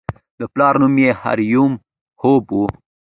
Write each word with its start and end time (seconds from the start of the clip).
د 0.39 0.41
پلار 0.53 0.73
نوم 0.81 0.95
یې 1.03 1.11
هوریم 1.21 1.71
هب 2.21 2.45
و. 2.55 2.59